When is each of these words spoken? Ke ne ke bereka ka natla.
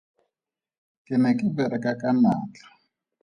Ke 1.05 1.15
ne 1.21 1.31
ke 1.37 1.47
bereka 1.57 1.91
ka 2.01 2.09
natla. 2.21 2.67